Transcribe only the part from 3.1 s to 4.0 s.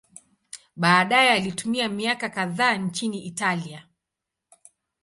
Italia.